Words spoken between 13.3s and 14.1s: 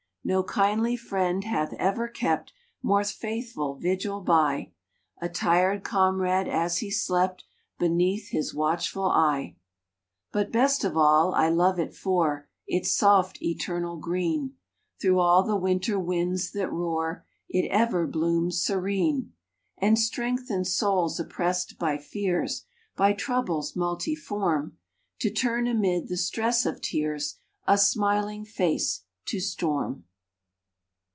eternal